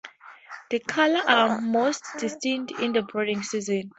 [0.71, 3.87] The colors are most distinct in the breeding season.